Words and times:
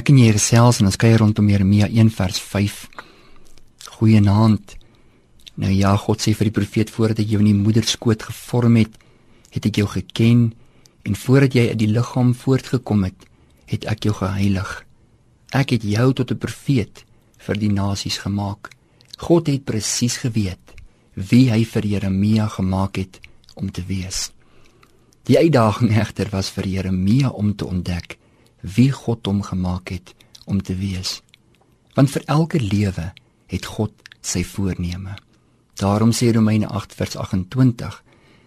Ek 0.00 0.08
en 0.08 0.16
jy 0.16 0.30
gesels 0.32 0.78
en 0.80 0.88
ons 0.88 0.96
kuier 0.96 1.18
rondom 1.20 1.48
Jeremia 1.50 1.84
1 1.90 2.08
vers 2.14 2.38
5. 2.40 2.76
Goeienaand. 3.98 4.70
Nou 5.60 5.72
ja, 5.74 5.90
God 6.00 6.22
sê 6.24 6.32
vir 6.38 6.48
die 6.48 6.54
profeet 6.56 6.92
voordat 6.94 7.18
ek 7.20 7.34
jou 7.34 7.40
in 7.42 7.50
die 7.50 7.58
moederskoot 7.58 8.22
gevorm 8.30 8.78
het, 8.80 8.94
het 9.52 9.66
ek 9.68 9.82
jou 9.82 9.88
geken 9.92 10.46
en 11.04 11.18
voordat 11.24 11.56
jy 11.58 11.64
uit 11.72 11.80
die 11.82 11.90
liggaam 11.90 12.30
voortgekom 12.32 13.04
het, 13.10 13.26
het 13.68 13.84
ek 13.92 14.08
jou 14.08 14.14
geheilig. 14.22 14.70
Ek 15.52 15.74
het 15.76 15.84
jou 15.84 16.06
tot 16.16 16.32
'n 16.32 16.40
profeet 16.46 17.04
vir 17.36 17.60
die 17.60 17.72
nasies 17.72 18.22
gemaak. 18.24 18.72
God 19.18 19.52
het 19.52 19.68
presies 19.68 20.16
geweet 20.24 20.64
wie 21.12 21.50
hy 21.50 21.64
vir 21.64 21.84
Jeremia 21.84 22.48
gemaak 22.48 22.96
het 22.96 23.20
om 23.54 23.68
te 23.68 23.84
wees. 23.84 24.32
Die 25.28 25.36
uitdaging 25.36 25.92
egter 25.92 26.32
was 26.32 26.48
vir 26.48 26.64
Jeremia 26.64 27.28
om 27.28 27.52
te 27.52 27.66
ontdek 27.66 28.19
wie 28.60 28.90
God 28.92 29.26
hom 29.26 29.42
gemaak 29.42 29.88
het 29.88 30.14
om 30.44 30.62
te 30.62 30.76
wees. 30.76 31.20
Want 31.94 32.10
vir 32.10 32.24
elke 32.26 32.60
lewe 32.60 33.12
het 33.50 33.66
God 33.66 33.92
sy 34.20 34.44
voorneme. 34.44 35.16
Daarom 35.80 36.12
sê 36.12 36.30
Romeine 36.32 36.68
8 36.68 36.94
vers 36.94 37.16
28 37.16 38.02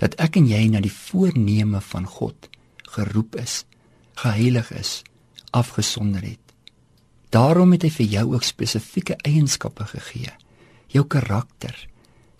dat 0.00 0.14
ek 0.20 0.36
en 0.36 0.46
jy 0.48 0.66
na 0.70 0.80
die 0.84 0.92
voorneme 0.92 1.80
van 1.80 2.06
God 2.06 2.48
geroep 2.96 3.36
is, 3.40 3.64
geheilig 4.20 4.70
is, 4.72 5.02
afgesonder 5.50 6.22
het. 6.22 6.40
Daarom 7.34 7.72
het 7.74 7.84
hy 7.84 7.90
vir 7.90 8.06
jou 8.12 8.26
ook 8.34 8.46
spesifieke 8.46 9.16
eienskappe 9.26 9.88
gegee. 9.90 10.32
Jou 10.92 11.04
karakter, 11.10 11.74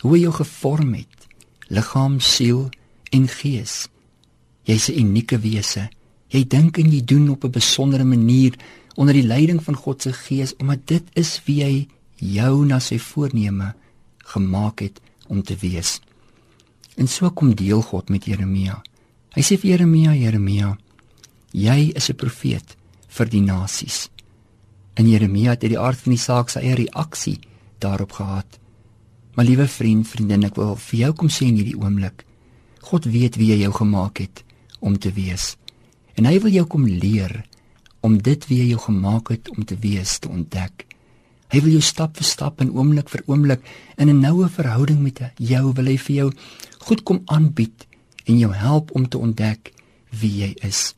hoe 0.00 0.14
hy 0.14 0.22
jou 0.22 0.32
gevorm 0.38 0.94
het, 0.94 1.26
liggaam, 1.68 2.20
siel 2.20 2.68
en 3.12 3.26
gees. 3.28 3.88
Jy's 4.64 4.88
'n 4.88 4.98
unieke 5.00 5.38
wese 5.38 5.88
Jy 6.28 6.46
dink 6.46 6.78
en 6.78 6.90
jy 6.90 7.04
doen 7.04 7.28
op 7.28 7.44
'n 7.44 7.50
besondere 7.50 8.04
manier 8.04 8.54
onder 8.96 9.14
die 9.14 9.26
leiding 9.26 9.62
van 9.62 9.74
God 9.74 10.02
se 10.02 10.12
Gees 10.12 10.56
omdat 10.56 10.86
dit 10.86 11.04
is 11.12 11.40
wie 11.44 11.62
hy 11.64 11.88
jou 12.16 12.64
na 12.66 12.78
sy 12.78 12.98
voorneme 12.98 13.74
gemaak 14.18 14.80
het 14.80 15.00
om 15.28 15.42
te 15.42 15.56
wees. 15.60 16.00
En 16.96 17.06
so 17.06 17.30
kom 17.30 17.54
deel 17.54 17.82
God 17.82 18.08
met 18.08 18.24
Jeremia. 18.24 18.82
Hy 19.36 19.42
sê 19.42 19.58
vir 19.60 19.70
Jeremia, 19.70 20.14
Jeremia, 20.14 20.78
jy 21.52 21.92
is 21.94 22.08
'n 22.10 22.16
profeet 22.16 22.76
vir 23.08 23.28
die 23.28 23.40
nasies. 23.40 24.08
En 24.94 25.08
Jeremia 25.08 25.50
het 25.50 25.62
uit 25.62 25.70
die 25.70 25.78
aard 25.78 25.98
van 25.98 26.12
die 26.12 26.20
saak 26.20 26.48
sy 26.48 26.60
eie 26.60 26.74
reaksie 26.74 27.38
daarop 27.78 28.12
gehad. 28.12 28.58
Maar 29.34 29.44
liewe 29.44 29.68
vriend, 29.68 30.08
vriendin, 30.08 30.44
ek 30.44 30.56
wil 30.56 30.76
vir 30.76 30.98
jou 30.98 31.12
kom 31.12 31.28
sê 31.28 31.46
in 31.46 31.56
hierdie 31.56 31.76
oomblik, 31.76 32.24
God 32.80 33.04
weet 33.04 33.36
wie 33.36 33.52
hy 33.52 33.58
jou 33.60 33.72
gemaak 33.72 34.18
het 34.18 34.44
om 34.80 34.98
te 34.98 35.12
wees. 35.12 35.56
En 36.16 36.24
hy 36.24 36.38
wil 36.40 36.52
jou 36.52 36.66
kom 36.66 36.86
leer 36.88 37.44
om 38.00 38.16
dit 38.22 38.46
wie 38.48 38.60
hy 38.62 38.68
jou 38.72 38.82
gemaak 38.86 39.32
het 39.34 39.50
om 39.52 39.64
te 39.64 39.76
wees 39.82 40.18
te 40.18 40.30
ontdek. 40.32 40.86
Hy 41.52 41.60
wil 41.62 41.76
jou 41.76 41.82
stap 41.84 42.16
vir 42.18 42.26
stap 42.26 42.60
en 42.64 42.72
oomblik 42.74 43.10
vir 43.12 43.22
oomblik 43.26 43.66
in 43.96 44.08
'n 44.08 44.20
noue 44.20 44.48
verhouding 44.48 45.00
met 45.02 45.20
jou 45.38 45.72
wil 45.72 45.86
hy 45.86 45.96
vir 45.96 46.16
jou 46.16 46.32
goed 46.78 47.02
kom 47.02 47.22
aanbied 47.26 47.86
en 48.26 48.38
jou 48.38 48.52
help 48.52 48.90
om 48.90 49.08
te 49.08 49.18
ontdek 49.18 49.72
wie 50.10 50.32
jy 50.42 50.54
is. 50.62 50.94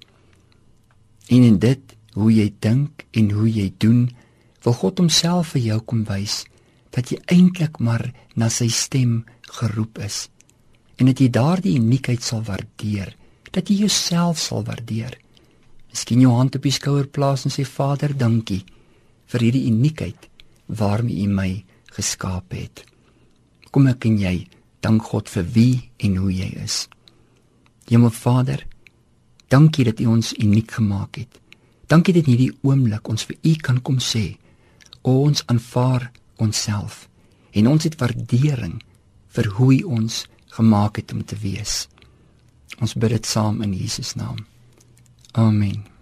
En 1.29 1.43
in 1.43 1.59
dit 1.59 1.97
hoe 2.13 2.33
jy 2.33 2.53
dink 2.61 3.05
en 3.13 3.31
hoe 3.31 3.51
jy 3.53 3.73
doen, 3.79 4.11
wil 4.63 4.73
God 4.73 4.99
homself 4.99 5.55
vir 5.55 5.63
jou 5.63 5.81
kom 5.81 6.05
wys 6.05 6.45
dat 6.91 7.11
jy 7.11 7.19
eintlik 7.27 7.79
maar 7.79 8.13
na 8.35 8.49
sy 8.49 8.69
stem 8.69 9.25
geroep 9.61 9.99
is 9.99 10.29
en 10.99 11.07
dat 11.07 11.21
jy 11.21 11.29
daardie 11.31 11.77
uniekheid 11.79 12.23
sal 12.23 12.43
waardeer 12.43 13.15
dat 13.55 13.69
jy 13.69 13.85
jouself 13.85 14.39
sal 14.39 14.65
waardeer. 14.65 15.17
Miskien 15.93 16.21
jou 16.21 16.33
hand 16.35 16.57
op 16.57 16.63
die 16.63 16.75
skouer 16.75 17.07
plaas 17.07 17.47
en 17.49 17.55
sê 17.55 17.65
Vader, 17.65 18.15
dankie 18.17 18.65
vir 19.29 19.45
hierdie 19.45 19.67
uniekheid 19.71 20.29
waarmee 20.67 21.25
U 21.25 21.33
my 21.33 21.51
geskaap 21.97 22.53
het. 22.57 22.85
Kom 23.73 23.89
ek 23.89 24.07
en 24.09 24.19
jy 24.21 24.37
dank 24.85 25.09
God 25.11 25.29
vir 25.33 25.47
wie 25.55 25.75
en 25.99 26.17
hoe 26.21 26.33
jy 26.33 26.49
is. 26.63 26.87
Hemel 27.89 28.13
Vader, 28.13 28.65
dankie 29.49 29.87
dat 29.89 30.01
U 30.01 30.13
ons 30.19 30.35
uniek 30.37 30.77
gemaak 30.79 31.21
het. 31.21 31.41
Dankie 31.89 32.13
dat 32.15 32.27
in 32.29 32.35
hierdie 32.35 32.59
oomblik 32.63 33.09
ons 33.09 33.25
vir 33.25 33.39
U 33.43 33.55
kan 33.65 33.81
kom 33.81 34.01
sê 34.03 34.37
ons 35.09 35.41
aanvaar 35.49 36.11
onsself 36.37 37.07
en 37.57 37.69
ons 37.71 37.85
het 37.87 37.97
waardering 37.97 38.75
vir 39.33 39.47
hoe 39.57 39.71
U 39.79 39.83
ons 40.01 40.27
gemaak 40.53 41.01
het 41.01 41.13
om 41.15 41.23
te 41.25 41.37
wees. 41.41 41.87
Ons 42.81 42.95
bid 42.95 43.11
dit 43.11 43.27
saam 43.27 43.63
in 43.63 43.75
Jesus 43.75 44.15
naam. 44.15 44.39
Amen. 45.33 45.98